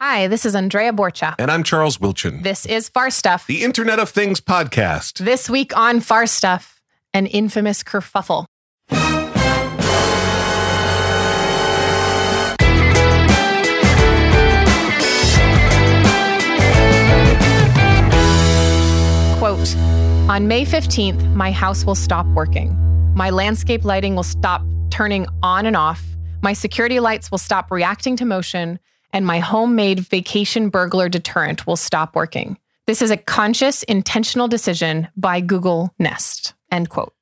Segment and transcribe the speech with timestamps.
[0.00, 1.34] Hi, this is Andrea Borcha.
[1.40, 2.44] And I'm Charles Wilchin.
[2.44, 3.48] This is Far Stuff.
[3.48, 5.24] The Internet of Things podcast.
[5.24, 6.80] This week on Far Stuff,
[7.12, 8.46] an infamous kerfuffle.
[19.40, 19.76] Quote
[20.30, 22.76] On May 15th, my house will stop working.
[23.16, 26.04] My landscape lighting will stop turning on and off.
[26.40, 28.78] My security lights will stop reacting to motion
[29.12, 32.58] and my homemade vacation burglar deterrent will stop working.
[32.86, 36.54] This is a conscious, intentional decision by Google Nest.
[36.70, 37.12] End quote.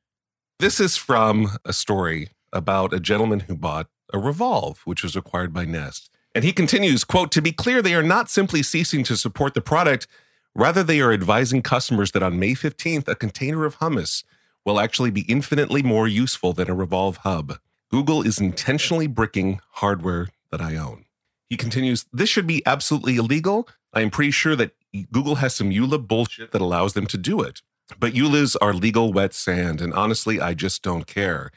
[0.59, 5.53] This is from a story about a gentleman who bought a Revolv, which was acquired
[5.53, 6.11] by Nest.
[6.35, 9.61] And he continues, quote, to be clear, they are not simply ceasing to support the
[9.61, 10.07] product.
[10.55, 14.23] Rather, they are advising customers that on May 15th, a container of hummus
[14.65, 17.59] will actually be infinitely more useful than a Revolv hub.
[17.91, 21.06] Google is intentionally bricking hardware that I own.
[21.49, 23.69] He continues, This should be absolutely illegal.
[23.93, 24.73] I am pretty sure that
[25.13, 27.63] Google has some EULA bullshit that allows them to do it.
[27.99, 31.51] But EULAs are legal wet sand, and honestly, I just don't care.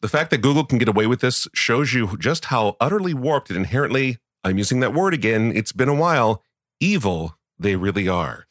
[0.00, 3.50] The fact that Google can get away with this shows you just how utterly warped
[3.50, 6.42] and inherently, I'm using that word again, it's been a while,
[6.80, 8.46] evil they really are.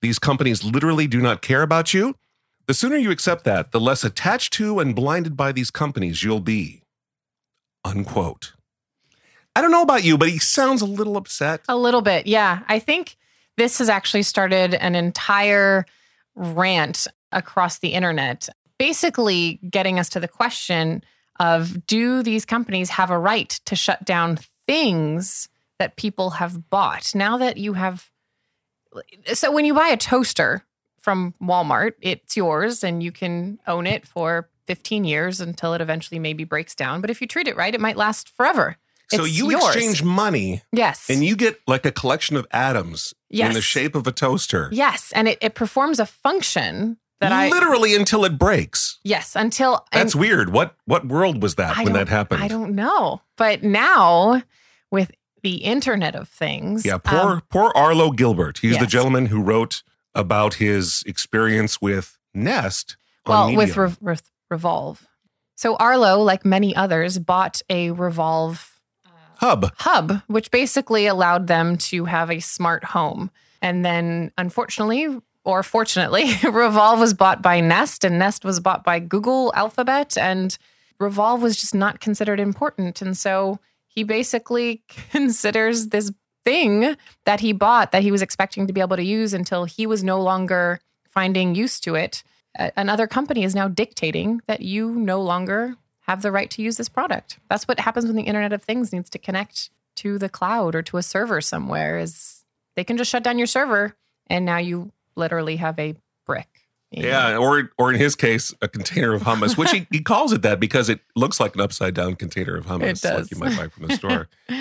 [0.00, 2.14] These companies literally do not care about you.
[2.66, 6.40] The sooner you accept that, the less attached to and blinded by these companies you'll
[6.40, 6.82] be.
[7.84, 8.52] Unquote.
[9.58, 11.62] I don't know about you, but he sounds a little upset.
[11.68, 12.60] A little bit, yeah.
[12.68, 13.16] I think
[13.56, 15.84] this has actually started an entire
[16.36, 18.48] rant across the internet,
[18.78, 21.02] basically getting us to the question
[21.40, 25.48] of do these companies have a right to shut down things
[25.80, 27.12] that people have bought?
[27.12, 28.08] Now that you have
[29.34, 30.64] so when you buy a toaster
[31.00, 36.20] from Walmart, it's yours and you can own it for 15 years until it eventually
[36.20, 37.00] maybe breaks down.
[37.00, 38.76] But if you treat it right, it might last forever.
[39.10, 39.64] So It's you yours.
[39.74, 41.08] exchange money Yes.
[41.08, 44.68] and you get like a collection of atoms in the shape of a toaster.
[44.72, 45.12] yes.
[45.14, 47.48] And it, it performs a function that I.
[47.48, 48.98] literally until it breaks.
[49.04, 49.34] Yes.
[49.34, 49.84] Until.
[49.92, 50.52] That's and weird.
[50.52, 52.42] What what world was that I when that happened?
[52.42, 53.22] I don't know.
[53.36, 54.42] But now
[54.90, 55.10] with
[55.42, 56.84] the Internet of Things.
[56.84, 58.58] yeah, poor um, poor Arlo Gilbert.
[58.58, 59.82] He's the gentleman who wrote
[60.14, 62.96] about his experience with Nest.
[63.26, 64.16] well, with Re- Re-
[64.52, 64.98] Revolv.
[65.56, 68.64] So Arlo, like many others, bought a Revolv
[69.38, 69.72] Hub.
[69.78, 73.30] hub, which basically allowed them to have a smart home.
[73.62, 75.06] And then, unfortunately,
[75.44, 80.58] or fortunately, Revolv was bought by Nest, and Nest was bought by Google Alphabet, and
[81.00, 83.00] Revolv was just not considered important.
[83.00, 86.12] And so he basically considers this
[86.44, 89.86] thing that he bought that he was expecting to be able to use until he
[89.86, 92.22] was no longer finding use to it.
[92.76, 95.76] Another company is now dictating that you no longer
[96.08, 97.38] have the right to use this product.
[97.50, 100.82] That's what happens when the Internet of Things needs to connect to the cloud or
[100.82, 102.44] to a server somewhere is
[102.76, 103.94] they can just shut down your server
[104.28, 105.94] and now you literally have a
[106.26, 106.48] brick.
[106.90, 110.40] Yeah, or or in his case, a container of hummus, which he, he calls it
[110.40, 113.68] that because it looks like an upside down container of hummus, like you might buy
[113.68, 114.28] from the store.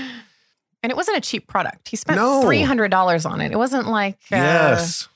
[0.84, 1.90] And it wasn't a cheap product.
[1.90, 2.44] He spent No.
[2.44, 3.52] $300 on it.
[3.52, 5.10] It wasn't like uh, yes.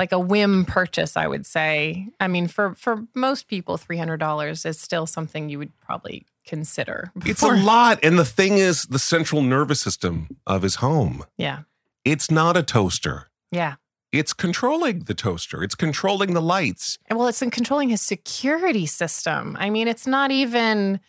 [0.00, 2.08] Like a whim purchase, I would say.
[2.18, 7.12] I mean, for for most people, $300 is still something you would probably consider.
[7.26, 7.98] It's a lot.
[8.02, 11.26] And the thing is, the central nervous system of his home.
[11.36, 11.60] Yeah.
[12.02, 13.28] It's not a toaster.
[13.52, 13.74] Yeah.
[14.10, 15.62] It's controlling the toaster.
[15.62, 16.98] It's controlling the lights.
[17.06, 19.54] And well, it's in controlling his security system.
[19.60, 21.00] I mean, it's not even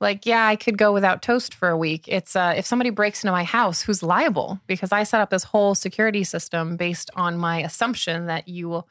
[0.00, 2.08] like, yeah, I could go without toast for a week.
[2.08, 4.60] It's uh, if somebody breaks into my house, who's liable?
[4.66, 8.88] Because I set up this whole security system based on my assumption that you will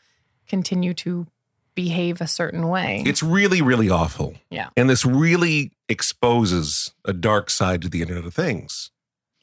[0.47, 1.27] continue to
[1.75, 3.03] behave a certain way.
[3.05, 4.35] It's really, really awful.
[4.49, 4.69] Yeah.
[4.75, 8.91] And this really exposes a dark side to the Internet of Things.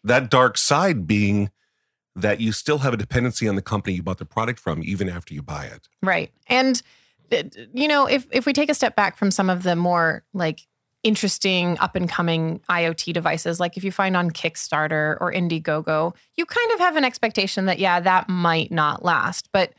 [0.04, 1.50] That dark side being
[2.15, 5.09] that you still have a dependency on the company you bought the product from, even
[5.09, 5.88] after you buy it.
[6.03, 6.31] Right.
[6.47, 6.81] And
[7.33, 7.43] uh,
[7.75, 10.66] you know, if if we take a step back from some of the more like
[11.06, 16.44] interesting up and coming IoT devices, like if you find on Kickstarter or Indiegogo, you
[16.44, 19.48] kind of have an expectation that yeah, that might not last.
[19.53, 19.72] But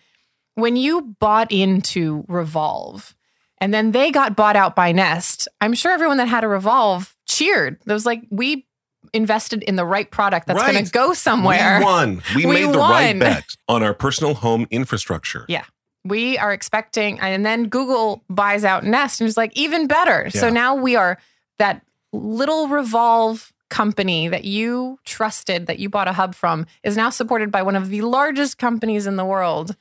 [0.55, 3.13] when you bought into Revolv
[3.59, 7.13] and then they got bought out by Nest, I'm sure everyone that had a Revolv
[7.27, 7.77] cheered.
[7.85, 8.65] It was like we
[9.13, 11.79] invested in the right product that's going to go somewhere.
[11.79, 12.21] We won.
[12.35, 15.45] We, We made the right bet on our personal home infrastructure.
[15.49, 15.65] Yeah.
[16.07, 20.29] We are expecting, and then Google buys out Nest and is like, even better.
[20.29, 21.17] So now we are
[21.57, 21.83] that
[22.13, 27.51] little Revolv company that you trusted, that you bought a hub from, is now supported
[27.51, 29.75] by one of the largest companies in the world.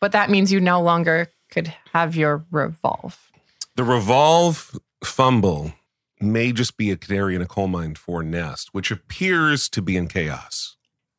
[0.00, 3.16] But that means you no longer could have your Revolv.
[3.76, 5.72] The Revolv fumble
[6.20, 9.96] may just be a canary in a coal mine for Nest, which appears to be
[9.96, 10.76] in chaos.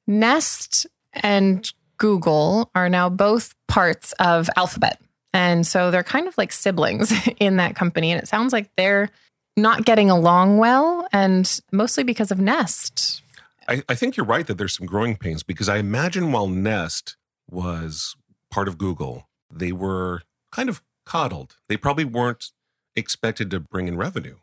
[0.07, 4.99] Nest and Google are now both parts of Alphabet.
[5.33, 8.11] And so they're kind of like siblings in that company.
[8.11, 9.09] And it sounds like they're
[9.57, 13.21] not getting along well, and mostly because of Nest.
[13.67, 17.15] I, I think you're right that there's some growing pains because I imagine while Nest
[17.49, 18.15] was
[18.51, 20.21] part of Google, they were
[20.51, 21.55] kind of coddled.
[21.67, 22.51] They probably weren't
[22.95, 24.37] expected to bring in revenue.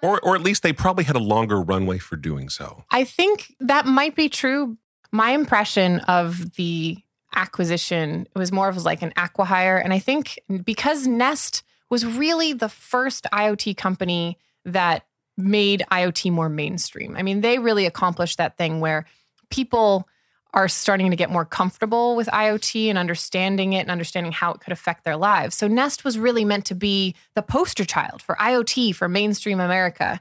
[0.00, 2.84] Or, or at least they probably had a longer runway for doing so.
[2.90, 4.76] I think that might be true.
[5.12, 6.98] My impression of the
[7.34, 9.82] acquisition was more of like an acquihire.
[9.82, 15.06] And I think because Nest was really the first IoT company that
[15.36, 17.16] made IoT more mainstream.
[17.16, 19.06] I mean, they really accomplished that thing where
[19.50, 20.08] people
[20.54, 24.60] are starting to get more comfortable with IoT and understanding it and understanding how it
[24.60, 25.54] could affect their lives.
[25.54, 30.20] So Nest was really meant to be the poster child for IoT for mainstream America.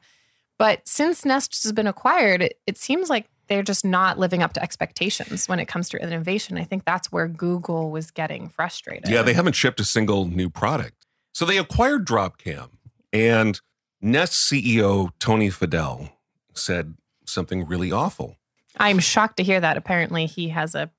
[0.58, 4.54] But since Nest has been acquired, it, it seems like they're just not living up
[4.54, 6.58] to expectations when it comes to innovation.
[6.58, 9.10] I think that's where Google was getting frustrated.
[9.10, 11.06] Yeah, they haven't shipped a single new product.
[11.34, 12.70] So they acquired Dropcam
[13.12, 13.60] and
[14.00, 16.12] Nest CEO Tony Fadell
[16.54, 16.96] said
[17.26, 18.38] something really awful.
[18.78, 19.76] I'm shocked to hear that.
[19.76, 20.90] Apparently, he has a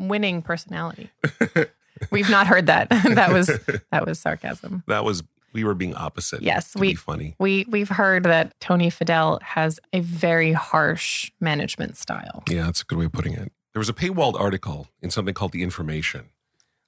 [0.00, 1.10] winning personality.
[2.10, 2.88] We've not heard that.
[3.14, 3.46] that was
[3.92, 4.82] that was sarcasm.
[4.88, 5.22] That was
[5.52, 6.42] we were being opposite.
[6.42, 7.34] Yes, we funny.
[7.38, 12.42] We we've heard that Tony Fadell has a very harsh management style.
[12.48, 13.52] Yeah, that's a good way of putting it.
[13.72, 16.30] There was a paywalled article in something called The Information.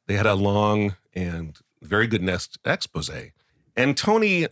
[0.06, 3.10] They had a long and very good Nest expose,
[3.76, 4.48] and Tony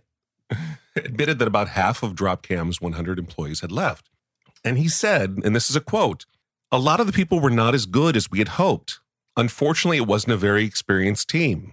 [0.97, 4.09] admitted that about half of Dropcam's 100 employees had left.
[4.65, 6.27] And he said, and this is a quote,
[6.71, 9.01] a lot of the people were not as good as we had hoped.
[9.37, 11.73] Unfortunately, it wasn't a very experienced team.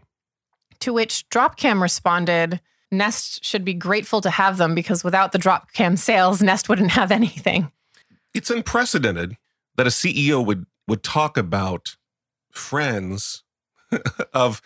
[0.82, 5.98] To which Dropcam responded, Nest should be grateful to have them because without the Dropcam
[5.98, 7.72] sales, Nest wouldn't have anything.
[8.34, 9.38] It's unprecedented
[9.76, 11.98] that a CEO would would talk about
[12.52, 13.44] friends
[14.34, 14.62] of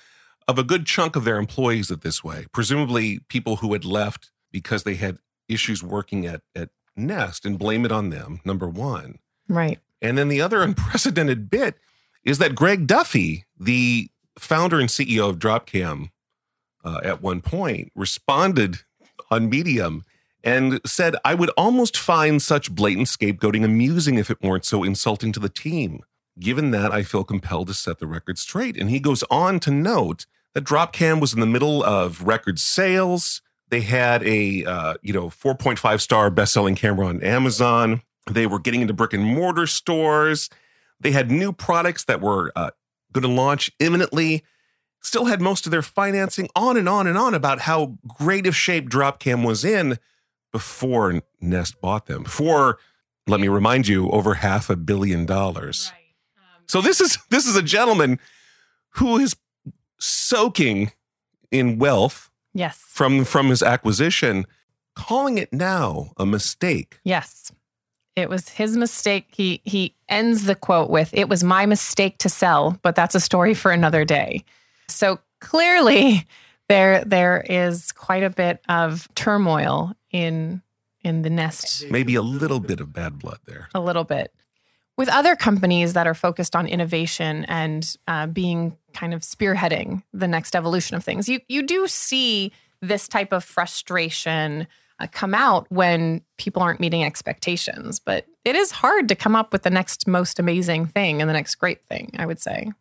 [0.47, 4.31] of a good chunk of their employees at this way, presumably people who had left
[4.51, 5.17] because they had
[5.47, 9.19] issues working at, at Nest and blame it on them, number one.
[9.47, 9.79] Right.
[10.01, 11.77] And then the other unprecedented bit
[12.23, 14.09] is that Greg Duffy, the
[14.41, 16.09] founder and CEO of Dropcam,
[16.83, 18.79] uh, at one point responded
[19.29, 20.03] on Medium
[20.43, 25.31] and said, I would almost find such blatant scapegoating amusing if it weren't so insulting
[25.33, 26.01] to the team.
[26.39, 28.75] Given that, I feel compelled to set the record straight.
[28.77, 33.41] And he goes on to note that Dropcam was in the middle of record sales.
[33.69, 38.01] They had a uh, you know 4.5 star best selling camera on Amazon.
[38.29, 40.49] They were getting into brick and mortar stores.
[40.99, 42.71] They had new products that were uh,
[43.13, 44.43] going to launch imminently.
[45.01, 48.55] Still had most of their financing on and on and on about how great of
[48.55, 49.97] shape Dropcam was in
[50.51, 52.23] before Nest bought them.
[52.23, 52.77] For
[53.27, 55.91] let me remind you, over half a billion dollars.
[55.93, 56.01] Right.
[56.37, 58.19] Um, so this is this is a gentleman
[58.95, 59.35] who is
[59.97, 60.91] soaking
[61.49, 62.77] in wealth Yes.
[62.87, 64.45] From from his acquisition,
[64.95, 66.99] calling it now a mistake.
[67.03, 67.51] Yes.
[68.15, 69.27] It was his mistake.
[69.31, 73.19] He he ends the quote with it was my mistake to sell, but that's a
[73.19, 74.43] story for another day.
[74.87, 76.27] So clearly
[76.67, 80.61] there there is quite a bit of turmoil in
[81.03, 81.89] in the nest.
[81.89, 83.69] Maybe a little bit of bad blood there.
[83.73, 84.33] A little bit
[84.97, 90.27] with other companies that are focused on innovation and uh, being kind of spearheading the
[90.27, 92.51] next evolution of things, you you do see
[92.81, 94.67] this type of frustration
[95.01, 97.99] Uh, come out when people aren't meeting expectations.
[97.99, 101.33] But it is hard to come up with the next most amazing thing and the
[101.33, 102.11] next great thing.
[102.17, 102.71] I would say.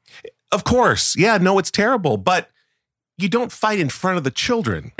[0.52, 2.48] Of course, yeah, no, it's terrible, but
[3.16, 4.92] you don't fight in front of the children.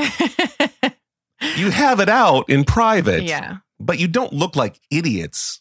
[1.57, 3.25] you have it out in private.
[3.25, 3.57] Yeah.
[3.81, 5.61] But you don't look like idiots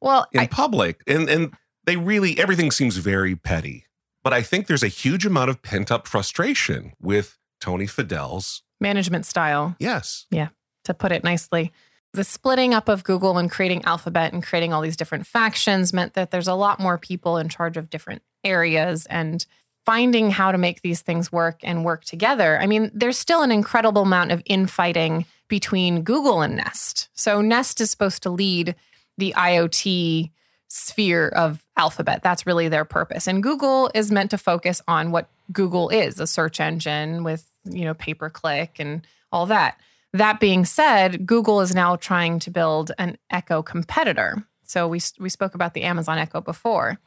[0.00, 3.84] well in I, public and and they really everything seems very petty
[4.22, 9.26] but i think there's a huge amount of pent up frustration with tony fadell's management
[9.26, 10.48] style yes yeah
[10.90, 11.72] to put it nicely
[12.12, 16.14] the splitting up of google and creating alphabet and creating all these different factions meant
[16.14, 19.46] that there's a lot more people in charge of different areas and
[19.86, 23.52] finding how to make these things work and work together i mean there's still an
[23.52, 28.74] incredible amount of infighting between google and nest so nest is supposed to lead
[29.20, 30.30] the IoT
[30.68, 32.22] sphere of Alphabet.
[32.22, 33.28] That's really their purpose.
[33.28, 37.84] And Google is meant to focus on what Google is, a search engine with, you
[37.84, 39.78] know, pay per click and all that.
[40.12, 44.44] That being said, Google is now trying to build an Echo competitor.
[44.64, 46.98] So we we spoke about the Amazon Echo before.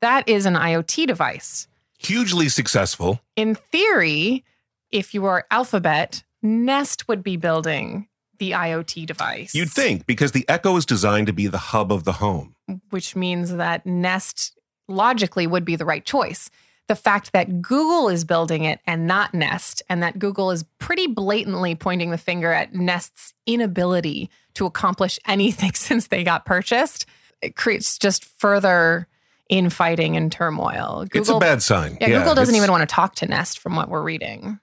[0.00, 1.68] That is an IoT device.
[1.98, 3.20] Hugely successful.
[3.36, 4.44] In theory,
[4.90, 9.54] if you are Alphabet, Nest would be building the IoT device.
[9.54, 12.54] You'd think because the Echo is designed to be the hub of the home.
[12.90, 14.56] which means that Nest
[14.88, 16.50] logically would be the right choice.
[16.90, 21.06] The fact that Google is building it and not Nest, and that Google is pretty
[21.06, 27.06] blatantly pointing the finger at Nest's inability to accomplish anything since they got purchased,
[27.40, 29.06] it creates just further
[29.48, 31.06] infighting and turmoil.
[31.14, 31.96] it's a bad sign.
[32.00, 34.58] yeah, Google doesn't even want to talk to Nest from what we're reading.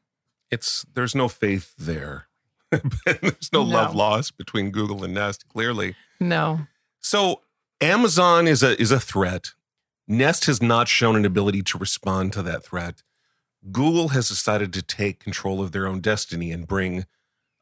[0.51, 2.27] It's there's no faith there.
[3.05, 3.69] there's no, No.
[3.69, 5.47] love lost between Google and Nest.
[5.47, 6.59] Clearly, No.
[6.99, 7.39] so
[7.79, 9.51] Amazon is a is a threat.
[10.07, 13.03] Nest has not shown an ability to respond to that threat.
[13.71, 17.05] Google has decided to take control of their own destiny and bring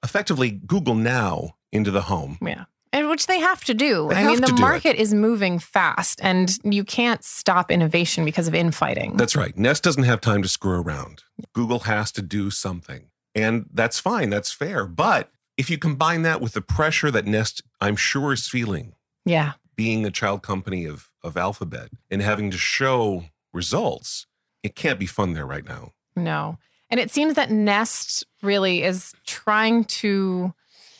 [0.04, 2.38] effectively Google Now into the home.
[2.46, 2.66] Yeah.
[2.94, 4.08] And which they have to do.
[4.10, 8.56] They I mean, the market is moving fast and you can't stop innovation because of
[8.56, 9.18] infighting.
[9.18, 9.58] That's right.
[9.58, 11.24] Nest doesn't have time to screw around.
[11.54, 13.10] Google has to do something.
[13.34, 14.30] And that's fine.
[14.30, 14.86] That's fair.
[14.86, 18.94] But if you combine that with the pressure that Nest, I'm sure, is feeling,
[19.25, 19.54] yeah.
[19.75, 24.25] Being a child company of, of Alphabet and having to show results,
[24.63, 25.91] it can't be fun there right now.
[26.15, 26.58] No.
[26.89, 30.53] And it seems that Nest really is trying to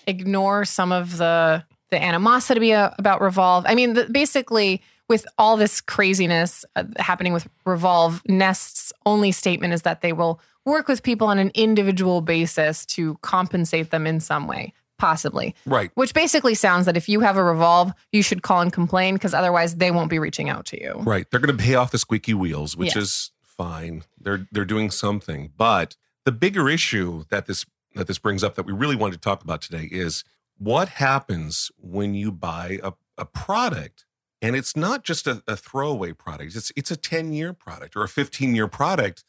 [0.08, 3.63] ignore some of the the animosity about Revolv.
[3.67, 9.74] I mean, the, basically with all this craziness uh, happening with Revolv, Nest's only statement
[9.74, 14.20] is that they will work with people on an individual basis to compensate them in
[14.20, 15.56] some way, possibly.
[15.66, 15.92] Right.
[15.96, 19.34] Which basically sounds that if you have a Revolv, you should call and complain because
[19.34, 20.94] otherwise they won't be reaching out to you.
[21.00, 21.30] Right.
[21.30, 23.04] They're going to pay off the squeaky wheels, which Yes.
[23.04, 24.04] is fine.
[24.20, 25.52] They're they're doing something.
[25.58, 29.20] But the bigger issue that this that this brings up that we really wanted to
[29.22, 30.24] talk about today is
[30.58, 34.06] what happens when you buy a, a product
[34.42, 36.56] and it's not just a, a throwaway product.
[36.56, 39.24] It's it's a 10-year product or a 15-year product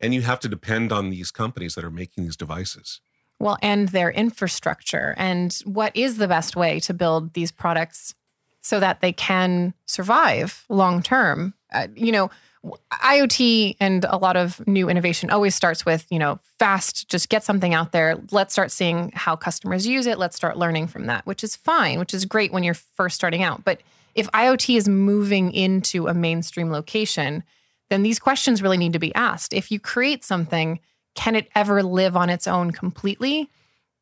[0.00, 3.00] and you have to depend on these companies that are making these devices.
[3.38, 8.14] Well, and their infrastructure, and what is the best way to build these products
[8.62, 11.54] so that they can survive long term?
[11.72, 12.30] Uh, you know,
[12.92, 17.44] IoT and a lot of new innovation always starts with, you know, fast, just get
[17.44, 18.18] something out there.
[18.30, 20.18] Let's start seeing how customers use it.
[20.18, 23.42] Let's start learning from that, which is fine, which is great when you're first starting
[23.42, 23.64] out.
[23.64, 23.80] But
[24.14, 27.44] if IoT is moving into a mainstream location,
[27.90, 29.52] then these questions really need to be asked.
[29.52, 30.80] If you create something,
[31.16, 33.50] can it ever live on its own completely?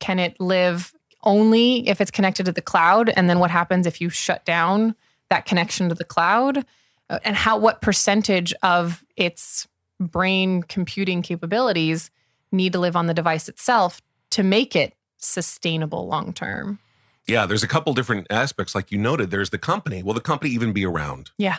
[0.00, 0.92] Can it live
[1.22, 3.08] only if it's connected to the cloud?
[3.08, 4.94] And then what happens if you shut down
[5.30, 6.66] that connection to the cloud?
[7.08, 9.66] Uh, And how what percentage of its
[9.98, 12.10] brain computing capabilities
[12.52, 16.78] need to live on the device itself to make it sustainable long term?
[17.26, 19.30] Yeah, there's a couple different aspects like you noted.
[19.30, 20.02] There's the company.
[20.02, 21.30] Will the company even be around?
[21.38, 21.58] Yeah.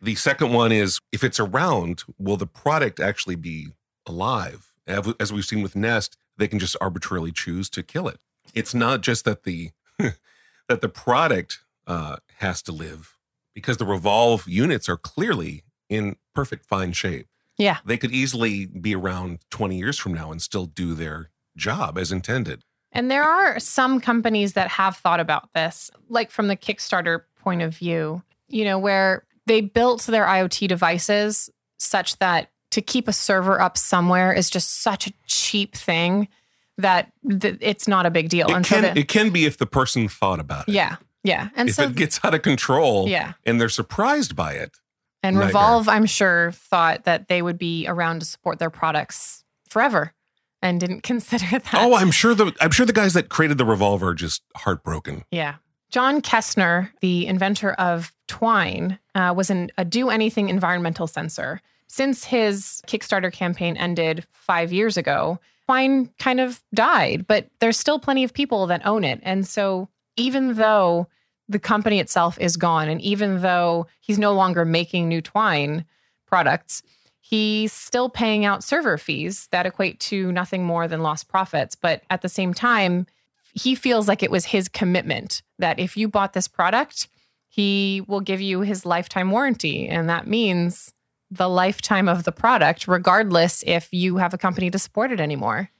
[0.00, 3.68] The second one is if it's around, will the product actually be
[4.06, 4.72] alive?
[4.86, 8.18] As we've seen with Nest, they can just arbitrarily choose to kill it.
[8.54, 13.16] It's not just that the that the product uh, has to live,
[13.54, 17.26] because the Revolv units are clearly in perfect fine shape.
[17.56, 17.78] Yeah.
[17.84, 22.12] They could easily be around 20 years from now and still do their job as
[22.12, 22.62] intended.
[22.92, 27.62] And there are some companies that have thought about this, like from the Kickstarter point
[27.62, 33.12] of view, you know, where they built their IoT devices such that to keep a
[33.12, 36.28] server up somewhere is just such a cheap thing
[36.76, 38.48] that th- it's not a big deal.
[38.48, 40.72] It and so can the- it can be if the person thought about it.
[40.72, 41.48] yeah, yeah.
[41.56, 43.32] And if so it gets out of control yeah.
[43.46, 44.76] and they're surprised by it.
[45.22, 45.54] And Nightmare.
[45.54, 50.12] Revolv, I'm sure, thought that they would be around to support their products forever
[50.60, 51.74] and didn't consider that.
[51.74, 55.24] Oh, I'm sure the I'm sure the guys that created the revolver are just heartbroken.
[55.30, 55.54] Yeah.
[55.90, 61.62] John Kestner, the inventor of Twine, uh, was an, a do anything environmental sensor.
[61.88, 67.98] Since his Kickstarter campaign ended five years ago, Twine kind of died, but there's still
[67.98, 69.20] plenty of people that own it.
[69.22, 71.08] And so even though
[71.48, 75.84] the company itself is gone, and even though he's no longer making new Twine
[76.26, 76.82] products,
[77.20, 81.74] he's still paying out server fees that equate to nothing more than lost profits.
[81.74, 83.06] But at the same time,
[83.52, 87.08] he feels like it was his commitment that if you bought this product,
[87.48, 89.88] he will give you his lifetime warranty.
[89.88, 90.92] And that means
[91.30, 95.70] the lifetime of the product, regardless if you have a company to support it anymore.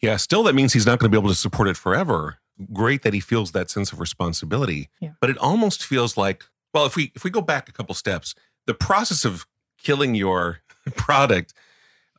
[0.00, 2.38] Yeah, still that means he's not going to be able to support it forever.
[2.72, 4.88] Great that he feels that sense of responsibility.
[5.00, 5.10] Yeah.
[5.20, 8.34] But it almost feels like well, if we if we go back a couple steps,
[8.66, 9.46] the process of
[9.78, 10.60] killing your
[10.96, 11.54] product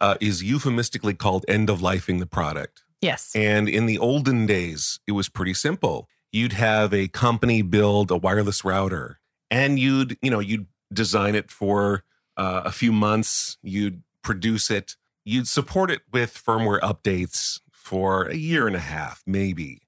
[0.01, 2.84] uh, is euphemistically called end of lifing the product.
[3.01, 3.32] Yes.
[3.36, 6.10] And in the olden days, it was pretty simple.
[6.32, 9.20] You'd have a company build a wireless router
[9.51, 12.04] and you'd, you know, you'd design it for
[12.38, 18.36] uh, a few months, you'd produce it, you'd support it with firmware updates for a
[18.36, 19.82] year and a half, maybe.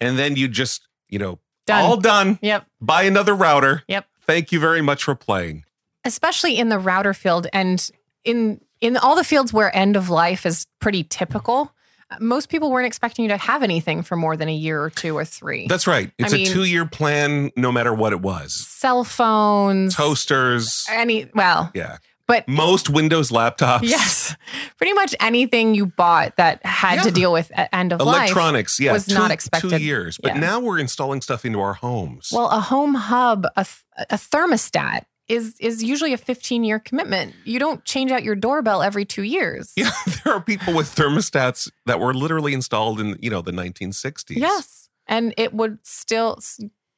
[0.00, 1.84] and then you just, you know, Done.
[1.84, 2.38] all done.
[2.40, 2.66] Yep.
[2.80, 3.82] Buy another router.
[3.88, 4.06] Yep.
[4.22, 5.64] Thank you very much for playing.
[6.04, 7.90] especially in the router field and
[8.24, 11.72] in in all the fields where end of life is pretty typical
[12.20, 15.16] most people weren't expecting you to have anything for more than a year or two
[15.16, 16.10] or three That's right.
[16.18, 18.54] It's mean- a two year plan, no matter what it was.
[18.66, 20.86] cell phones Toasters.
[20.90, 21.98] any well Yeah.
[22.26, 23.82] but Most Windows laptops.
[23.82, 24.34] yes
[24.78, 28.80] pretty much anything you bought that had to deal with end of life Electronics.
[28.80, 28.92] Yeah.
[28.92, 29.70] was two, not expected.
[29.70, 30.18] Two years.
[30.22, 30.40] But Yeah.
[30.40, 32.30] now we're installing stuff into our homes.
[32.32, 33.66] well a home hub a,
[34.10, 38.82] a thermostat is is usually a 15 year commitment you don't change out your doorbell
[38.82, 39.90] every two years yeah.
[40.24, 44.36] There are people with thermostats that were literally installed in, you know, the 1960s.
[44.36, 44.88] Yes.
[45.06, 46.38] And it would still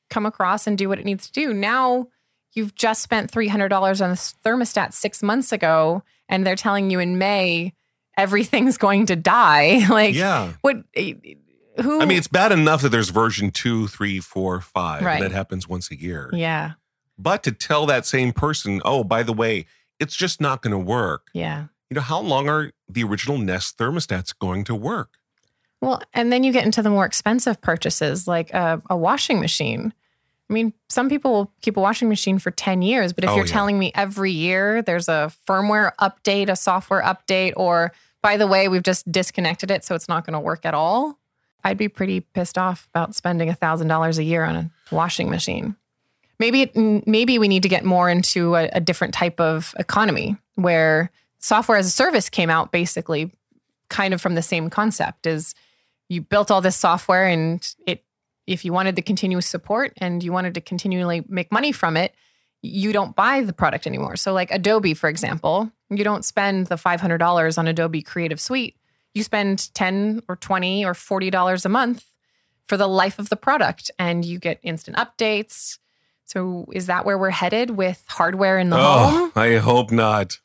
[0.08, 1.54] come across and do what it needs to do.
[1.54, 2.08] Now
[2.54, 7.18] you've just spent $300 on this thermostat six months ago, and they're telling you in
[7.18, 7.74] May
[8.16, 9.86] everything's going to die.
[9.90, 10.54] like, Yeah.
[10.62, 10.78] what?
[10.94, 11.12] eh,
[11.80, 12.00] Who?
[12.00, 15.22] I mean, it's bad enough that there's version two, three, four, five, Right.
[15.22, 16.30] and that happens once a year.
[16.32, 16.72] yeah.
[17.22, 19.66] But to tell that same person, oh, by the way,
[19.98, 21.26] it's just not going to work.
[21.34, 21.66] Yeah.
[21.90, 25.18] You know, how long are the original Nest thermostats going to work?
[25.80, 29.92] Well, and then you get into the more expensive purchases like a, a washing machine.
[30.48, 33.36] I mean, some people will keep a washing machine for 10 years, but if Oh,
[33.36, 33.52] you're yeah.
[33.52, 38.68] telling me every year there's a firmware update, a software update, or by the way,
[38.68, 41.18] we've just disconnected it so it's not going to work at all,
[41.64, 45.76] I'd be pretty pissed off about spending $1,000 a year on a washing machine.
[46.40, 46.72] Maybe
[47.06, 51.76] maybe we need to get more into a, a different type of economy where software
[51.76, 53.30] as a service came out basically
[53.90, 55.54] kind of from the same concept is
[56.08, 58.04] you built all this software and it
[58.46, 62.14] if you wanted the continuous support and you wanted to continually make money from it
[62.62, 64.16] you don't buy the product anymore.
[64.16, 68.76] So like adobe for example you don't spend the $500 on adobe creative suite.
[69.12, 72.06] You spend 10 or 20 or 40 dollars a month
[72.64, 75.76] for the life of the product and you get instant updates
[76.30, 79.90] so is that where we're headed with hardware in the oh, home Oh, I hope
[79.90, 80.38] not.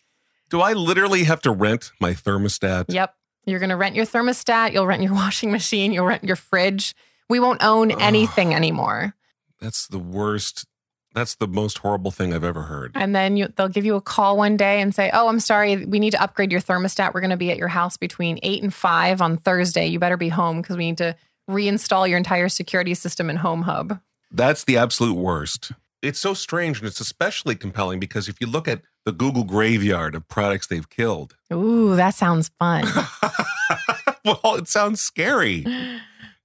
[0.49, 2.85] Do I literally have to rent my thermostat?
[2.87, 3.13] Yep.
[3.45, 6.95] You're going to rent your thermostat, you'll rent your washing machine, you'll rent your fridge.
[7.29, 9.13] We won't own anything anymore.
[9.61, 10.65] That's the worst.
[11.13, 12.91] That's the most horrible thing I've ever heard.
[12.95, 15.85] And then you, they'll give you a call one day and say, Oh, I'm sorry,
[15.85, 17.13] we need to upgrade your thermostat.
[17.13, 19.85] We're going to be at your house between eight and five on Thursday.
[19.85, 21.15] You better be home because we need to
[21.47, 23.99] reinstall your entire security system in Home Hub.
[24.35, 25.71] That's the absolute worst.
[26.01, 30.13] It's so strange and it's especially compelling because if you look at the Google graveyard
[30.13, 32.83] of products they've killed, Ooh, that sounds fun.
[34.25, 35.65] well, it sounds scary.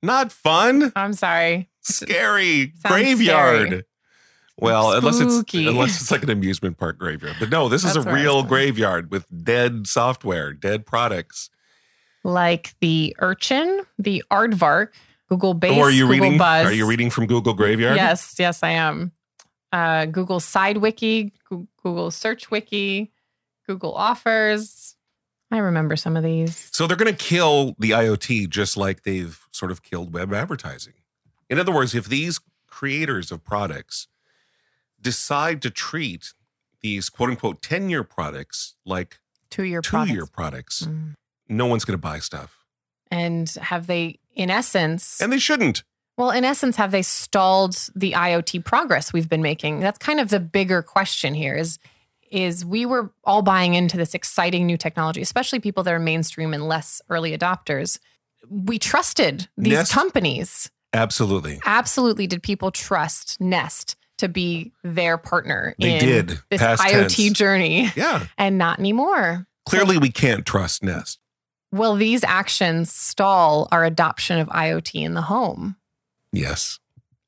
[0.03, 0.93] Not fun.
[0.95, 1.69] I'm sorry.
[1.81, 3.67] Scary Sounds graveyard.
[3.67, 3.83] scary.
[4.59, 7.37] Well, unless it's unless it's like an amusement park graveyard.
[7.41, 10.87] But no, this is a That's where I was real graveyard with dead software, dead
[10.87, 11.51] products.
[12.23, 14.91] Like the Urchin, the Aardvark,
[15.31, 16.39] Google Base, oh, are you Google reading?
[16.39, 16.67] Buzz.
[16.67, 17.97] Are you reading from Google Graveyard?
[17.97, 19.13] Yes, yes, I am.
[19.73, 23.13] Uh, Google Side Wiki, Goo- Google Search Wiki,
[23.67, 24.97] Google Offers.
[25.53, 26.69] I remember some of these.
[26.73, 30.95] So they're going to kill the IoT just like they've sort of killed web advertising.
[31.49, 34.07] In other words, if these creators of products
[35.01, 36.33] decide to treat
[36.83, 39.19] these quote unquote 10 year products like
[39.51, 40.13] Two year two products.
[40.13, 41.15] year products, Mm.
[41.49, 42.65] no one's going to buy stuff.
[43.11, 45.83] And have they, in essence, And they shouldn't.
[46.17, 49.81] well, in essence, have they stalled the IoT progress we've been making?
[49.81, 51.57] That's kind of the bigger question here.
[51.57, 51.79] Is
[52.31, 56.55] is we were all buying into this exciting new technology, especially people that are mainstream
[56.55, 57.99] and less early adopters.
[58.49, 60.71] We trusted these Nest- companies.
[60.93, 61.61] Absolutely.
[61.65, 66.29] absolutely did people trust Nest to be their partner They in did.
[66.51, 67.39] this Past IoT tense.
[67.39, 68.27] journey Yeah.
[68.37, 69.47] and not anymore.
[69.67, 71.20] Clearly, we can't trust Nest.
[71.73, 75.77] Will these actions stall our adoption of IoT in the home
[76.33, 76.79] Yes.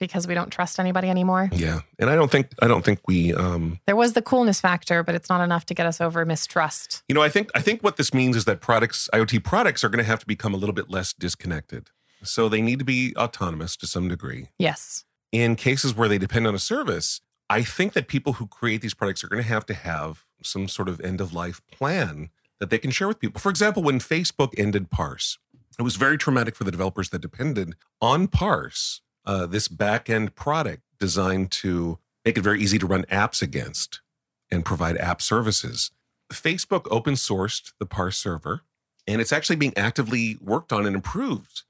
[0.01, 1.49] because we don't trust anybody anymore?
[1.53, 1.81] Yeah.
[1.99, 5.15] And I don't think I don't think we um There was the coolness factor, but
[5.15, 7.03] it's not enough to get us over mistrust.
[7.09, 9.89] you know, I think I think what this means is that products IoT products are
[9.89, 11.91] going to have to become a little bit less disconnected.
[12.25, 14.49] So they need to be autonomous to some degree.
[14.59, 15.05] Yes.
[15.33, 18.95] In cases where they depend on a service, I think that people who create these
[18.95, 22.31] products are going to have to have some sort of end of life plan
[22.63, 23.41] that they can share with people.
[23.41, 25.37] For example, when Facebook ended Parse,
[25.81, 30.37] it was very traumatic for the developers that depended on Parse, uh, this back end
[30.37, 34.01] product designed to make it very easy to run apps against
[34.49, 35.91] and provide app services.
[36.33, 38.61] Facebook open sourced the Parse server,
[39.09, 41.63] and it's actually being actively worked on and improved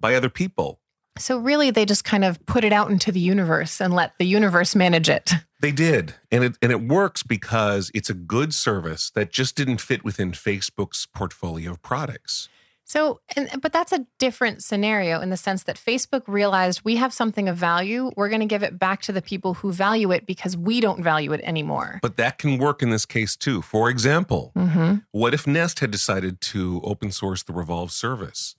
[0.00, 0.80] by other people.
[1.16, 4.26] So really they just kind of put it out into the universe and let the
[4.26, 5.30] universe manage it.
[5.60, 6.14] They did.
[6.30, 10.32] And it and it works because it's a good service that just didn't fit within
[10.32, 12.48] Facebook's portfolio of products.
[12.84, 17.12] So, and, but that's a different scenario in the sense that Facebook realized we have
[17.12, 18.10] something of value.
[18.16, 21.00] We're going to give it back to the people who value it because we don't
[21.00, 22.00] value it anymore.
[22.02, 23.62] But that can work in this case too.
[23.62, 28.56] For example, hmm what if Nest had decided to open source the Revolv service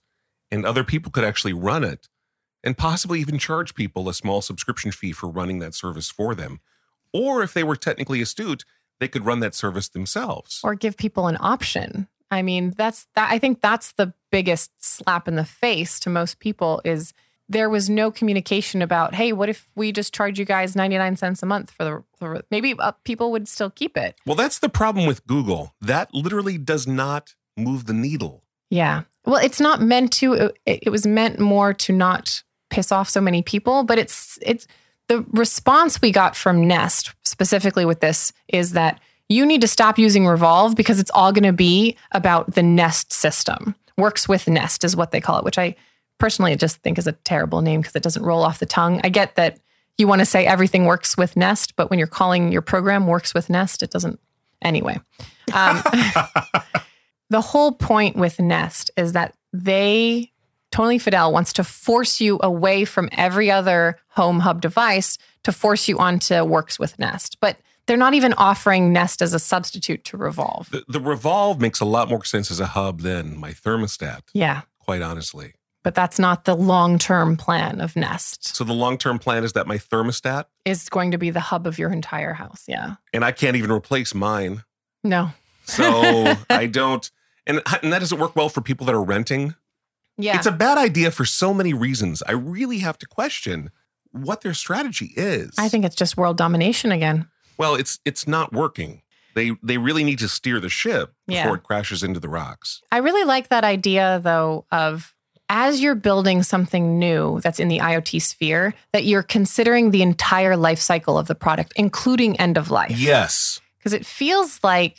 [0.50, 2.08] and other people could actually run it
[2.64, 6.60] and possibly even charge people a small subscription fee for running that service for them?
[7.12, 8.64] Or if they were technically astute,
[9.00, 10.60] they could run that service themselves.
[10.62, 12.08] Or give people an option.
[12.30, 13.30] I mean, that's that.
[13.30, 17.12] I think that's the biggest slap in the face to most people is
[17.48, 21.42] there was no communication about, hey, what if we just charge you guys 99 cents
[21.42, 24.16] a month for the, for, maybe uh, people would still keep it.
[24.24, 25.74] Well, that's the problem with Google.
[25.80, 28.44] That literally does not move the needle.
[28.70, 29.02] Yeah.
[29.26, 30.32] Well, it's not meant to.
[30.32, 33.84] It, it was meant more to not piss off so many people.
[33.84, 34.66] But it's it's
[35.12, 38.98] the response we got from Nest specifically with this is that
[39.28, 43.12] you need to stop using Revolv because it's all going to be about the Nest
[43.12, 43.74] system.
[43.98, 45.76] Works with Nest is what they call it, which I
[46.18, 49.02] personally just think is a terrible name because it doesn't roll off the tongue.
[49.04, 49.58] I get that
[49.98, 53.34] you want to say everything works with Nest, but when you're calling your program works
[53.34, 54.18] with Nest, it doesn't.
[54.62, 54.98] Anyway.
[55.52, 55.82] Um,
[57.28, 60.31] the whole point with Nest is that they,
[60.72, 65.86] Tony Fadell wants to force you away from every other home hub device to force
[65.86, 67.36] you onto Works with Nest.
[67.40, 70.70] But they're not even offering Nest as a substitute to Revolv.
[70.70, 74.62] The, the Revolv makes a lot more sense as a hub than my thermostat, Yeah,
[74.78, 75.52] quite honestly.
[75.82, 78.56] but that's not the long term plan of Nest.
[78.56, 81.66] So the long term plan is that my thermostat, Is going to be the hub
[81.66, 82.64] of your entire house.
[82.66, 82.94] Yeah.
[83.12, 84.62] and I can't even replace mine.
[85.04, 85.30] No.
[85.64, 85.82] So
[86.50, 87.10] I don't,
[87.46, 89.54] and, and that doesn't work well for people that are renting.
[90.18, 90.36] Yeah.
[90.36, 92.22] It's a bad idea for so many reasons.
[92.26, 93.70] I really have to question
[94.12, 95.50] what their strategy is.
[95.58, 97.28] I think it's just world domination again.
[97.58, 99.02] well, it's it's not working.
[99.34, 101.54] They they really need to steer the ship before Yeah.
[101.54, 102.82] it crashes into the rocks.
[102.92, 105.14] I really like that idea, though, of
[105.48, 110.56] as you're building something new that's in the IoT sphere, that you're considering the entire
[110.56, 112.92] life cycle of the product, including end of life.
[112.98, 113.60] Yes.
[113.78, 114.96] Because it feels like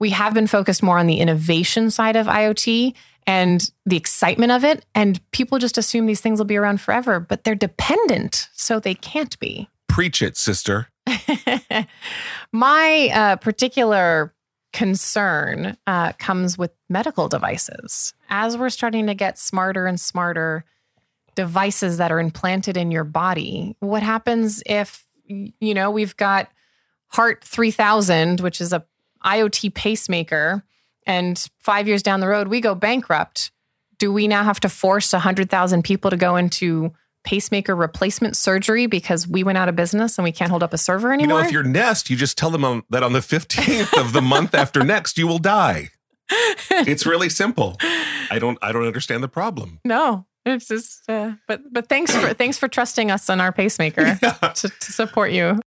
[0.00, 2.94] we have been focused more on the innovation side of IoT
[3.26, 4.84] and the excitement of it.
[4.94, 8.94] And people just assume these things will be around forever, but they're dependent, so they
[8.94, 9.68] can't be.
[9.88, 10.88] Preach it, sister.
[12.52, 14.34] My uh, particular
[14.72, 18.12] concern uh, comes with medical devices.
[18.28, 20.64] As we're starting to get smarter and smarter
[21.36, 26.48] devices that are implanted in your body, what happens if, you know, we've got
[27.08, 28.84] Heart 3000, which is a
[29.24, 30.64] IoT pacemaker,
[31.06, 33.50] and five years down the road, we go bankrupt.
[33.98, 36.92] Do we now have to force 100,000 people to go into
[37.24, 40.78] pacemaker replacement surgery because we went out of business and we can't hold up a
[40.78, 41.40] server You anymore?
[41.40, 44.20] know, if you're Nest, you just tell them on, that on the 15th of the
[44.20, 45.88] month after next, you will die.
[46.70, 47.76] It's really simple.
[48.30, 49.80] I don't I don't understand the problem.
[49.84, 51.02] no, it's just.
[51.08, 55.32] Uh, but but thanks for thanks for trusting us on our pacemaker to, to support
[55.32, 55.60] you.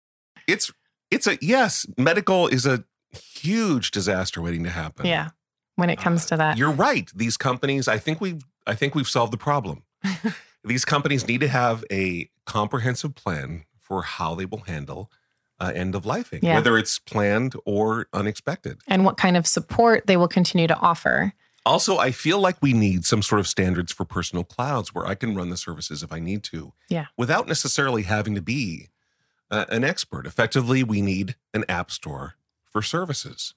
[0.46, 0.72] It's
[1.10, 5.06] it's a yes, medical is a huge disaster waiting to happen.
[5.06, 5.30] Yeah,
[5.76, 6.56] when it comes to that.
[6.58, 7.10] You're right.
[7.14, 9.82] These companies, I think we've I think we've solved the problem.
[10.64, 15.10] These companies need to have a comprehensive plan for how they will handle
[15.60, 16.54] uh, end of lifing, Yeah.
[16.54, 18.78] whether it's planned or unexpected.
[18.88, 21.32] and what kind of support they will continue to offer.
[21.66, 25.14] Also, I feel like we need some sort of standards for personal clouds where I
[25.14, 27.06] can run the services if I need to, Yeah.
[27.16, 28.88] without necessarily having to be
[29.50, 30.26] uh, an expert.
[30.26, 32.34] Effectively, we need an app store
[32.74, 33.54] for services.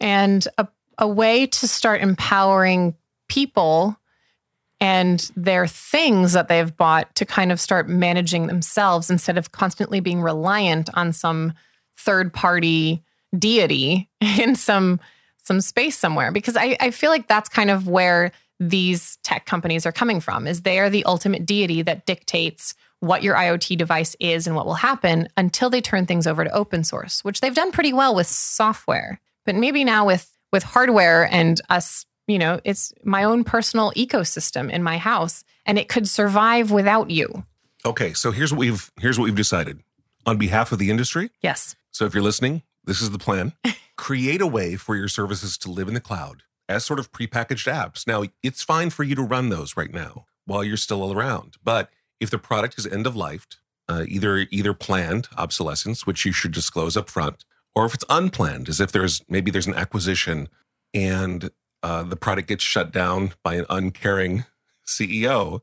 [0.00, 0.66] and a,
[0.98, 2.96] a way to start empowering
[3.28, 3.96] people
[4.80, 10.00] and their things that they've bought to kind of start managing themselves instead of constantly
[10.00, 11.52] being reliant on some
[11.98, 13.04] third party
[13.38, 14.98] deity in some
[15.42, 19.86] some space somewhere because I, I feel like that's kind of where these tech companies
[19.86, 24.14] are coming from is they are the ultimate deity that dictates what your IoT device
[24.20, 27.54] is and what will happen until they turn things over to open source, which they've
[27.54, 29.20] done pretty well with software.
[29.44, 34.70] But maybe now with with hardware and us, you know, it's my own personal ecosystem
[34.70, 37.44] in my house and it could survive without you.
[37.86, 39.80] Okay, so here's what we've here's what we've decided
[40.26, 41.30] on behalf of the industry.
[41.40, 41.76] Yes.
[41.90, 43.54] So if you're listening, this is the plan.
[43.96, 47.70] Create a way for your services to live in the cloud as sort of prepackaged
[47.70, 48.06] apps.
[48.06, 51.56] Now, it's fine for you to run those right now while you're still around.
[51.64, 53.46] But if the product is end of life,
[53.88, 58.68] uh, either either planned obsolescence, which you should disclose up front, or if it's unplanned,
[58.68, 60.48] as if there's maybe there's an acquisition
[60.94, 61.50] and
[61.82, 64.44] uh, the product gets shut down by an uncaring
[64.86, 65.60] CEO,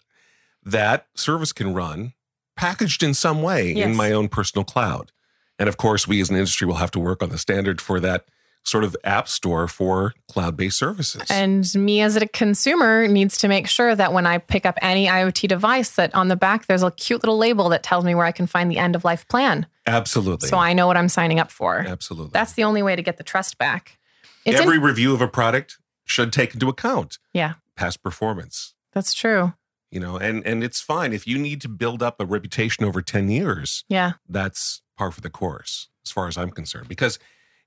[0.63, 2.13] that service can run
[2.55, 5.11] packaged in some way in my own personal cloud.
[5.59, 7.99] And of course, we as an industry will have to work on the standard for
[7.99, 8.25] that
[8.67, 11.23] sort of app store for cloud-based services.
[11.29, 15.07] And me as a consumer needs to make sure that when I pick up any
[15.07, 18.25] IoT device that on the back there's a cute little label that tells me where
[18.25, 19.67] I can find the end of life plan.
[19.85, 20.49] Absolutely.
[20.49, 21.79] So I know what I'm signing up for.
[21.79, 22.31] Absolutely.
[22.33, 23.97] That's the only way to get the trust back.
[24.45, 28.73] It's Every in- review of a product should take into account yeah, past performance.
[28.93, 29.53] that's true.
[29.91, 33.01] You know, and and it's fine if you need to build up a reputation over
[33.01, 34.13] 10 years, Yeah.
[34.27, 36.89] that's par for the course as far as I'm concerned.
[36.89, 37.17] Because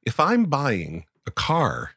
[0.04, 1.92] if I'm buying a car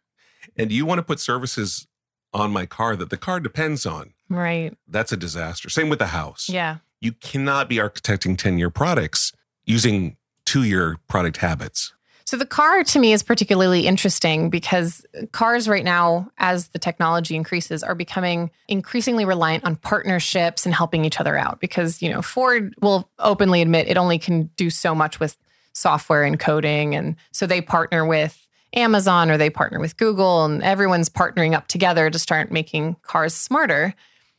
[0.57, 1.87] and you want to put services
[2.33, 4.75] on my car that the car depends on, Right.
[4.87, 5.69] that's a disaster.
[5.69, 6.49] Same with the house.
[6.49, 6.77] Yeah.
[6.99, 9.31] You cannot be architecting 10 year products
[9.65, 11.93] using two year product habits.
[12.25, 17.35] So the car to me is particularly interesting because cars right now, as the technology
[17.35, 21.59] increases, are becoming increasingly reliant on partnerships and helping each other out.
[21.59, 25.37] Because you know, Ford will openly admit it only can do so much with
[25.73, 30.63] software and coding, and so they partner with Amazon or they partner with Google, and
[30.63, 33.93] everyone's partnering up together to start making cars smarter,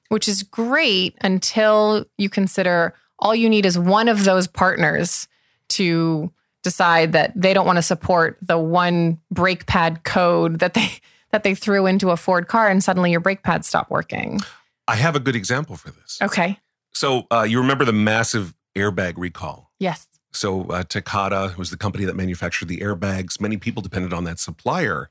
[0.08, 5.28] which is great until you consider all you need is one of those partners
[5.68, 10.88] to decide that they don't want to support the one brake pad code that they
[11.30, 14.40] that they threw into a Ford car and suddenly your brake pads stop working.
[14.86, 16.18] I have a good example for this.
[16.22, 16.58] Okay.
[16.92, 19.72] So, uh, you remember the massive airbag recall?
[19.80, 20.06] Yes.
[20.34, 23.40] So, uh, Takata was the company that manufactured the airbags.
[23.40, 25.08] Many people depended on that supplier.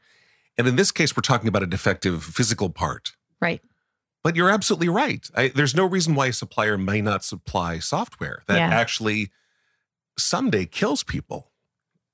[0.58, 3.14] And in this case, we're talking about a defective physical part.
[3.42, 3.62] Right.
[4.24, 5.28] But you're absolutely right.
[5.36, 8.70] I, there's no reason why a supplier may not supply software that Yeah.
[8.70, 9.32] actually
[10.18, 11.52] someday kills people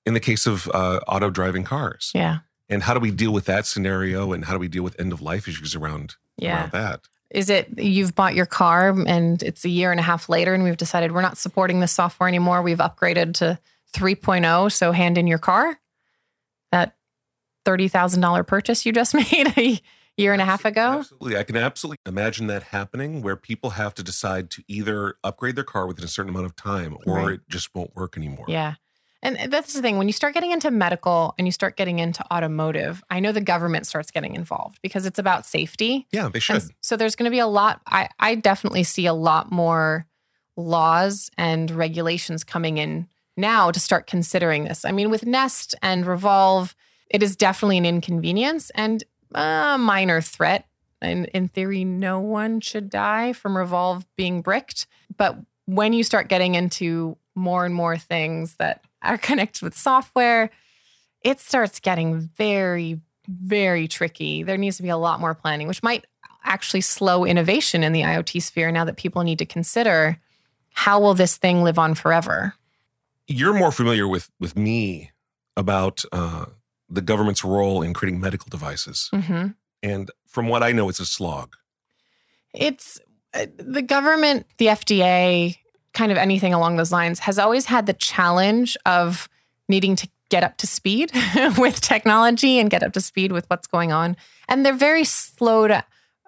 [0.06, 2.12] in the case of uh, auto driving cars.
[2.15, 2.39] Yeah.
[2.69, 4.32] And how do we deal with that scenario?
[4.32, 6.62] And how do we deal with end of life issues around, Yeah.
[6.62, 7.02] around that?
[7.32, 10.63] Is it you've bought your car and it's a year and a half later and
[10.63, 12.62] we've decided we're not supporting this software anymore.
[12.62, 13.60] We've upgraded to
[13.94, 15.80] 3.0, so hand in your car?
[16.72, 16.96] That
[17.65, 19.80] $30,000 purchase you just made a
[20.18, 21.00] year and a half ago?
[21.00, 21.38] Absolutely.
[21.38, 25.63] I can absolutely imagine that happening where people have to decide to either upgrade their
[25.63, 27.34] car within a certain amount of time or Right.
[27.36, 28.46] it just won't work anymore.
[28.48, 28.76] Yeah.
[29.21, 29.97] And that's the thing.
[29.97, 33.41] When you start getting into medical and you start getting into automotive, I know the
[33.41, 36.08] government starts getting involved because it's about safety.
[36.12, 36.62] Yeah, they should.
[36.62, 37.82] And so there's going to be a lot.
[37.86, 40.05] I, I definitely see a lot more
[40.55, 44.86] laws and regulations coming in now to start considering this.
[44.86, 46.73] I mean, with Nest and Revolv,
[47.10, 49.03] it is definitely an inconvenience and
[49.34, 50.65] a minor threat.
[51.01, 54.86] And in theory, no one should die from Revolv being bricked.
[55.17, 60.50] But when you start getting into more and more things that are connected with software,
[61.22, 64.44] it starts getting very, very tricky.
[64.44, 66.06] There needs to be a lot more planning, which might
[66.44, 70.20] actually slow innovation in the IoT sphere now that people need to consider
[70.72, 72.54] how will this thing live on forever?
[73.28, 75.12] You're more familiar with with me
[75.58, 76.46] about uh,
[76.90, 79.48] the government's role in creating medical devices, hmm
[79.82, 81.56] and from what I know, it's a slog.
[82.54, 83.00] It's
[83.34, 85.58] uh, the government, the FDA,
[85.93, 89.28] kind of anything along those lines has always had the challenge of
[89.67, 91.12] needing to get up to speed
[91.58, 94.15] with technology and get up to speed with what's going on.
[94.47, 95.84] And they're very slow to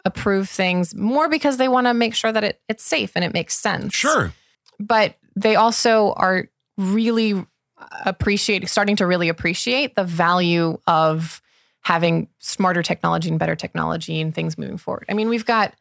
[0.06, 3.34] approve things more because they want to make sure that it, it's safe and it
[3.34, 3.93] makes sense.
[3.93, 4.34] Sure.
[4.80, 7.43] but they also are really uh,
[8.06, 11.41] appreciate starting to really appreciate the value of
[11.82, 15.06] having smarter technology and better technology and things moving forward.
[15.10, 15.74] I mean, we've got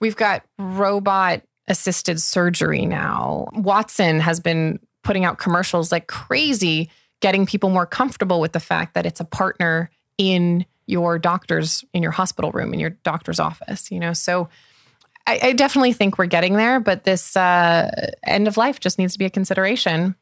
[0.00, 3.48] we've got robot assisted surgery now.
[3.54, 8.94] Watson has been putting out commercials like crazy getting people more comfortable with the fact
[8.94, 13.90] that it's a partner in your doctor's in your hospital room in your doctor's office,
[13.90, 14.12] you know.
[14.12, 14.48] So
[15.26, 19.12] I, I definitely think we're getting there, but this uh, end of life just needs
[19.14, 20.14] to be a consideration.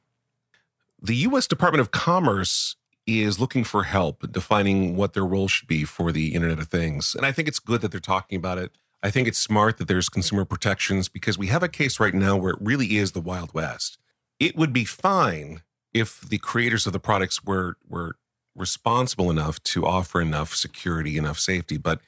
[1.02, 1.46] The U.S.
[1.46, 2.76] Department of Commerce
[3.06, 7.14] is looking for help defining what their role should be for the Internet of Things.
[7.14, 8.72] And I think it's good that they're talking about it.
[9.04, 12.38] I think it's smart that there's consumer protections because we have a case right now
[12.38, 13.98] where it really is the Wild West.
[14.40, 15.60] It would be fine
[15.92, 18.16] if the creators of the products were were
[18.56, 21.76] responsible enough to offer enough security, enough safety.
[21.76, 22.00] But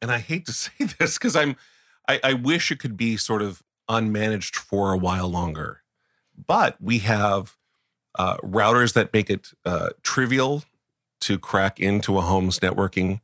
[0.00, 1.56] and I hate to say this because I'm
[2.08, 5.82] I, I wish it could be sort of unmanaged for a while longer.
[6.46, 7.56] But we have
[8.16, 10.62] uh, routers that make it uh, trivial
[11.22, 13.20] to crack into a home's networking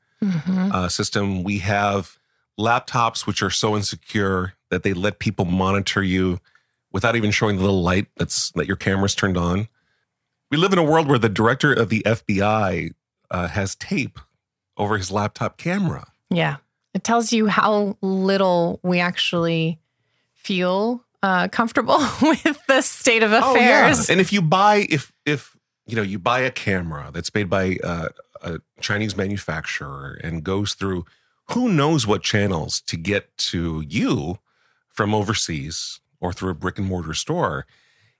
[0.74, 1.44] uh, system.
[1.44, 2.18] We have
[2.62, 6.38] laptops which are so insecure that they let people monitor you
[6.92, 9.68] without even showing the little light that's that your camera's turned on.
[10.50, 12.92] We live in a world where the director of the FBI
[13.30, 14.18] uh, has tape
[14.76, 16.12] over his laptop camera.
[16.30, 16.56] Yeah.
[16.94, 19.78] It tells you how little we actually
[20.34, 24.10] feel uh, comfortable with the state of affairs.
[24.10, 27.78] And if you buy if if you know you buy a camera that's made by
[27.82, 28.08] uh,
[28.42, 31.04] a Chinese manufacturer and goes through
[31.54, 34.38] who knows what channels to get to you
[34.88, 37.66] from overseas or through a brick and mortar store,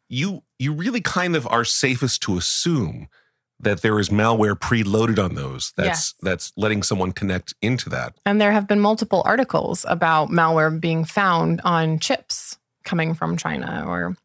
[0.09, 3.09] you you really kind of are safest to assume
[3.61, 5.73] that there is malware preloaded on those.
[5.77, 6.15] That's Yes.
[6.21, 8.15] that's letting someone connect into that.
[8.27, 13.85] And there have been multiple articles about malware being found on chips coming from China
[13.87, 14.17] or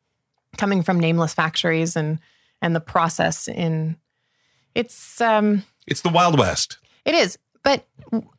[0.58, 2.20] coming from nameless factories and
[2.62, 3.96] and the process in
[4.74, 6.78] it's um It's the Wild West.
[7.06, 7.86] it is but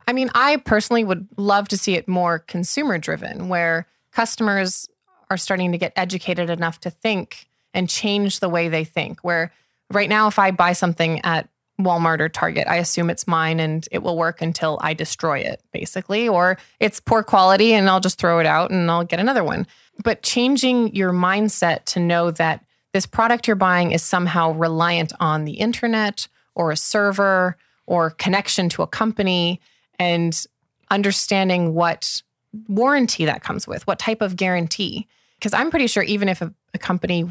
[0.07, 4.89] I mean I personally would love to see it more consumer driven where customers
[5.29, 9.53] are starting to get educated enough to think and change the way they think where
[9.93, 11.47] right now if I buy something at
[11.79, 15.63] Walmart or Target, I assume it's mine and it will work until I destroy it,
[15.73, 19.45] basically, or it's poor quality and I'll just throw it out and I'll get another
[19.45, 19.67] one.
[20.03, 22.65] But changing your mindset to know that
[22.95, 27.57] this product you're buying is somehow reliant on the internet or a server
[27.89, 29.61] or connection to a company
[29.99, 30.47] and
[30.91, 32.23] understanding what
[32.69, 35.09] warranty that comes with, what type of guarantee.
[35.39, 37.29] Because I'm pretty sure even if a, a company,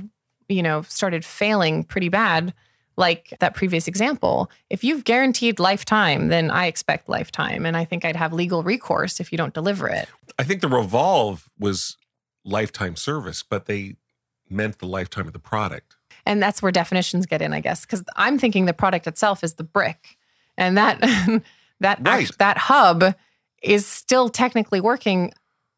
[0.50, 2.54] you know, started failing pretty bad,
[2.98, 7.64] like that previous example, if you've guaranteed lifetime, then I expect lifetime.
[7.66, 10.10] And I think I'd have legal recourse if you don't deliver it.
[10.40, 11.98] I think the Revolv was
[12.44, 13.98] lifetime service, but they
[14.50, 15.96] meant the lifetime of the product.
[16.26, 19.54] And that's where definitions get in, I guess, because I'm thinking the product itself is
[19.54, 20.18] the brick,
[20.58, 21.00] and that
[21.80, 23.16] that act- that hub
[23.62, 25.32] is still technically working.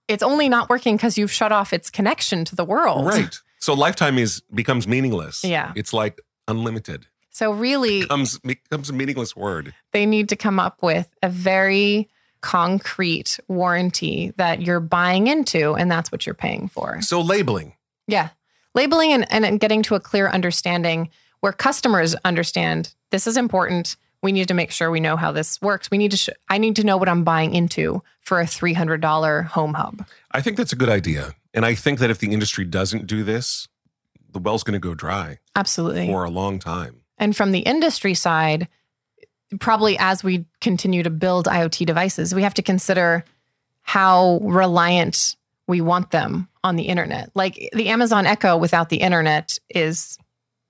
[0.07, 3.05] It's only not working because you've shut off its connection to the world.
[3.05, 3.39] Right.
[3.59, 5.43] So lifetime is becomes meaningless.
[5.43, 5.73] Yeah.
[5.75, 7.05] It's like unlimited.
[7.31, 9.73] So really, Becomes becomes a meaningless word.
[9.93, 12.09] they need to come up with a very
[12.41, 17.01] concrete warranty that you're buying into, and that's what you're paying for.
[17.01, 17.73] So labeling.
[18.07, 18.29] Yeah.
[18.75, 23.95] Labeling and, and getting to a clear understanding where customers understand this is important.
[24.21, 25.89] We need to make sure we know how this works.
[25.89, 29.45] We need to, sh- I need to know what I'm buying into for a $300
[29.45, 30.05] home hub.
[30.31, 31.35] I think that's a good idea.
[31.53, 33.67] And I think that if the industry doesn't do this,
[34.31, 36.07] the well's going to go dry Absolutely.
[36.07, 37.01] for a long time.
[37.17, 38.67] And from the industry side,
[39.59, 43.23] probably as we continue to build IoT devices, we have to consider
[43.81, 45.35] how reliant
[45.67, 47.29] we want them on the internet.
[47.35, 50.17] Like the Amazon Echo without the internet is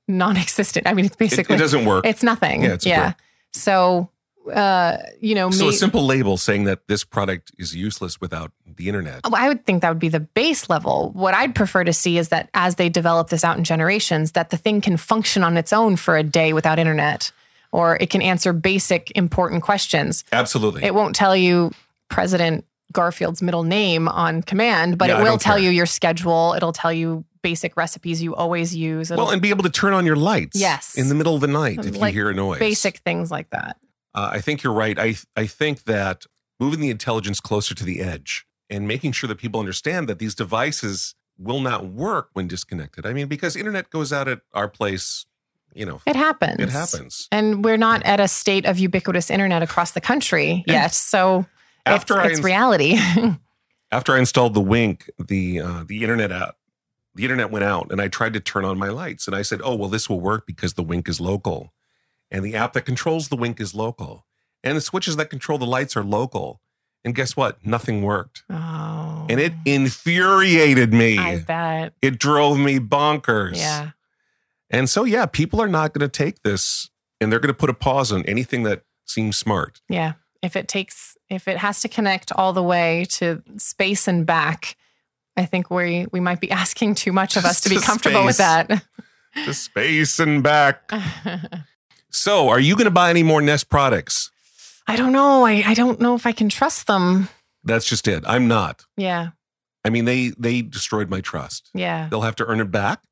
[0.07, 0.87] non-existent.
[0.87, 2.05] I mean, it's It, basically it doesn't work.
[2.05, 2.63] it's nothing.
[2.63, 3.13] Yeah, it's yeah.
[3.53, 4.09] So,
[4.53, 8.51] uh, you know, so me, a simple label saying that this product is useless without
[8.65, 9.21] the internet.
[9.31, 11.11] I would think that would be the base level.
[11.13, 14.49] What I'd prefer to see is that as they develop this out in generations, that
[14.49, 17.31] the thing can function on its own for a day without internet,
[17.71, 20.23] or it can answer basic important questions.
[20.31, 20.83] Absolutely.
[20.83, 21.71] It won't tell you
[22.09, 25.65] President Garfield's middle name on command, but Yeah, it will tell care.
[25.65, 26.53] you your schedule.
[26.55, 29.11] It'll tell you basic recipes you always use.
[29.11, 30.59] It'll well, and be able to turn on your lights.
[30.59, 30.97] Yes.
[30.97, 32.59] In the middle of the night if Like you hear a noise.
[32.59, 33.77] basic things like that.
[34.13, 34.97] Uh, I think you're right.
[34.99, 36.25] I I think that
[36.59, 40.35] moving the intelligence closer to the edge and making sure that people understand that these
[40.35, 43.05] devices will not work when disconnected.
[43.05, 45.25] I mean, because internet goes out at our place,
[45.73, 46.59] you know, It happens.
[46.59, 47.27] it happens.
[47.31, 50.93] And we're not at a state of ubiquitous internet across the country yet.
[50.93, 51.45] So
[51.85, 52.97] After it's, it's ins- reality.
[53.91, 56.55] after I installed the Wink, the uh, the internet app,
[57.15, 59.61] the internet went out, and I tried to turn on my lights, and I said,
[59.63, 61.73] "Oh, well, this will work because the Wink is local,
[62.31, 64.25] and the app that controls the Wink is local,
[64.63, 66.61] and the switches that control the lights are local."
[67.05, 67.65] And guess what?
[67.65, 69.25] Nothing worked, oh.
[69.29, 69.61] and it oh.
[69.65, 71.17] infuriated me.
[71.17, 71.93] I bet.
[72.01, 73.57] it drove me bonkers.
[73.57, 73.91] Yeah.
[74.69, 77.69] And so, yeah, people are not going to take this, and they're going to put
[77.69, 79.81] a pause on anything that seems smart.
[79.89, 80.13] Yeah.
[80.41, 84.77] If it takes, if it has to connect all the way to space and back,
[85.39, 88.37] I think we we might be asking too much of us to be comfortable with
[88.37, 88.67] that.
[89.45, 90.91] the space and back.
[92.11, 94.31] So, are you going to buy any more Nest products?
[94.87, 95.45] I don't know.
[95.45, 97.29] I, I don't know if I can trust them.
[97.63, 98.23] That's just it.
[98.25, 98.83] I'm not.
[98.97, 99.29] Yeah.
[99.85, 101.69] I mean, they they destroyed my trust.
[101.75, 102.07] Yeah.
[102.09, 103.03] They'll have to earn it back.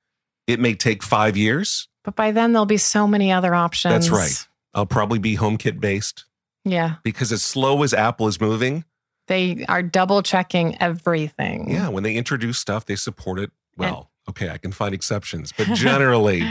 [0.47, 1.87] It may take five years.
[2.03, 3.93] But by then there'll be so many other options.
[3.93, 4.47] That's right.
[4.73, 6.25] I'll probably be HomeKit based
[6.65, 6.95] Yeah.
[7.03, 8.83] because as slow as Apple is moving,
[9.27, 11.69] They are double checking everything.
[11.69, 13.51] yeah, when they introduce stuff, they support it.
[13.77, 16.43] Well, okay, I can find exceptions, but generally,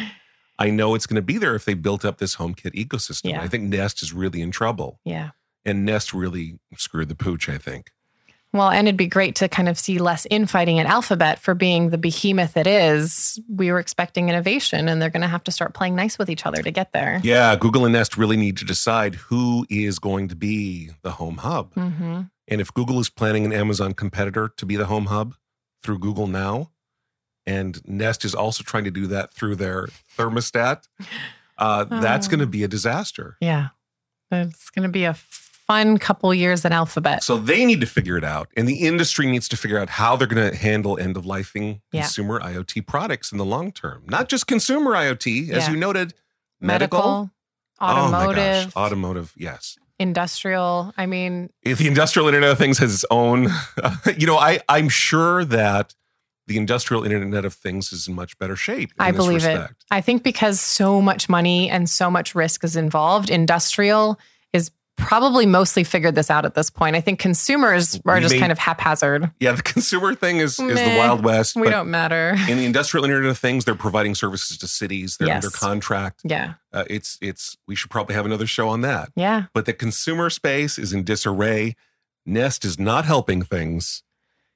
[0.58, 3.30] I know it's going to be there if they built up this HomeKit ecosystem.
[3.30, 3.42] Yeah.
[3.42, 5.30] I think Nest is really in trouble, Yeah.
[5.64, 7.48] and Nest really screwed the pooch.
[7.48, 7.90] I think.
[8.52, 11.90] Well, and it'd be great to kind of see less infighting at Alphabet for being
[11.90, 13.38] the behemoth it is.
[13.50, 16.46] We were expecting innovation, and they're going to have to start playing nice with each
[16.46, 17.20] other to get there.
[17.22, 21.38] Yeah, Google and Nest really need to decide who is going to be the home
[21.38, 21.74] hub.
[21.74, 25.34] hmm And if Google is planning an Amazon competitor to be the home hub
[25.82, 26.70] through Google Now,
[27.46, 29.86] and Nest is also trying to do that through their
[30.16, 30.84] thermostat,
[31.58, 32.30] uh, that's Oh.
[32.30, 33.36] going to be a disaster.
[33.40, 33.68] Yeah.
[34.30, 37.22] It's going to be a fun couple years at Alphabet.
[37.24, 40.14] So they need to figure it out, and the industry needs to figure out how
[40.16, 42.02] they're going to handle end of lifing Yeah.
[42.02, 44.02] consumer IoT products in the long term.
[44.06, 45.70] Not just consumer IoT, as Yeah.
[45.72, 46.14] you noted,
[46.60, 47.30] medical, Medical,
[47.78, 49.76] Oh my automotive, gosh, automotive, yes.
[49.98, 50.92] Industrial.
[50.96, 53.48] I mean, If the industrial Internet of Things has its own,
[54.16, 55.94] you know, I I'm sure that
[56.46, 58.90] the industrial Internet of Things is in much better shape.
[58.90, 59.70] in I believe it.
[59.90, 64.18] I think because so much money and so much risk is involved, industrial
[64.52, 66.96] is probably mostly figured this out at this point.
[66.96, 69.30] I think consumers are We just kind of haphazard.
[69.40, 71.54] Yeah, the consumer thing is is the Wild West.
[71.56, 72.34] We don't matter.
[72.48, 75.16] in the industrial Internet of Things, they're providing services to cities.
[75.18, 75.44] They're Yes.
[75.44, 76.20] under contract.
[76.24, 76.54] Yeah.
[76.72, 79.10] Uh, it's it's we should probably have another show on that.
[79.14, 79.44] Yeah.
[79.52, 81.76] But the consumer space is in disarray.
[82.24, 84.02] Nest is not helping things,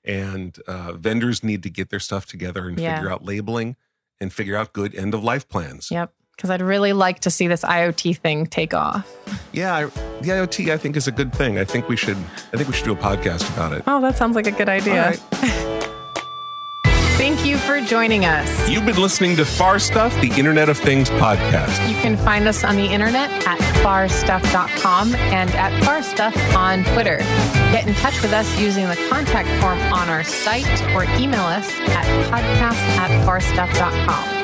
[0.04, 2.96] and uh, vendors need to get their stuff together and Yeah.
[2.96, 3.76] figure out labeling
[4.20, 5.90] and figure out good end of life plans.
[5.90, 6.12] Yep.
[6.40, 9.06] Because I'd really like to see this IoT thing take off.
[9.52, 9.84] Yeah, I,
[10.22, 11.58] the IoT I think is a good thing.
[11.58, 13.82] I think we should I think we should do a podcast about it.
[13.86, 15.10] Oh, that sounds like a good idea.
[15.10, 15.20] Right.
[17.18, 18.70] Thank you for joining us.
[18.70, 21.86] You've been listening to Far Stuff, the Internet of Things podcast.
[21.86, 27.18] You can find us on the internet at farstuff.com and at farstuff on Twitter.
[27.70, 30.64] Get in touch with us using the contact form on our site
[30.94, 34.39] or email us at podcast at farstuff.com.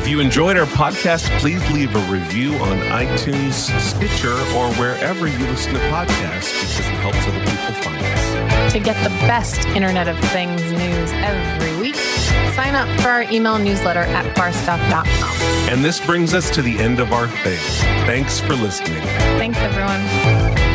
[0.00, 5.38] If you enjoyed our podcast, please leave a review on iTunes, Stitcher, or wherever you
[5.40, 8.72] listen to podcasts because it helps other people find us.
[8.72, 11.96] To get the best Internet of Things news every week,
[12.54, 15.36] sign up for our email newsletter at farstuff.com.
[15.70, 17.58] And this brings us to the end of our thing.
[18.06, 19.02] Thanks for listening.
[19.36, 20.69] Thanks, everyone.